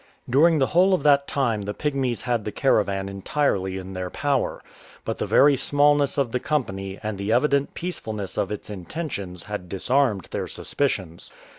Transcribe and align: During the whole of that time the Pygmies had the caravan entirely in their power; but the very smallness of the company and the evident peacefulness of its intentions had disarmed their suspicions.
During 0.27 0.57
the 0.57 0.65
whole 0.65 0.95
of 0.95 1.03
that 1.03 1.27
time 1.27 1.61
the 1.61 1.75
Pygmies 1.75 2.23
had 2.23 2.43
the 2.43 2.51
caravan 2.51 3.07
entirely 3.07 3.77
in 3.77 3.93
their 3.93 4.09
power; 4.09 4.63
but 5.05 5.19
the 5.19 5.27
very 5.27 5.55
smallness 5.55 6.17
of 6.17 6.31
the 6.31 6.39
company 6.39 6.99
and 7.03 7.19
the 7.19 7.31
evident 7.31 7.75
peacefulness 7.75 8.35
of 8.35 8.51
its 8.51 8.67
intentions 8.71 9.43
had 9.43 9.69
disarmed 9.69 10.27
their 10.31 10.47
suspicions. 10.47 11.31